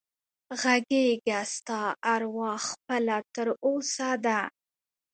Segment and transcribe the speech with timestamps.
[0.61, 1.81] غږېږه ستا
[2.13, 4.39] اروا خپله تر اوسه ده